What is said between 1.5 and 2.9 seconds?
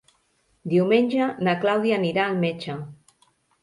Clàudia anirà al metge.